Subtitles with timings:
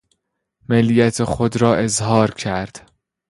[0.69, 2.89] ملیت خود را اظهار کرد.